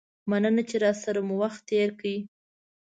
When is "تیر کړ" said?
1.69-2.05